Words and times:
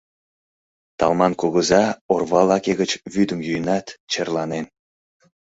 Талман 0.99 1.33
кугыза 1.41 1.83
орва 2.13 2.41
лаке 2.49 2.71
гыч 2.81 2.91
вӱдым 3.13 3.39
йӱынат, 3.47 3.85
черланен». 4.11 4.65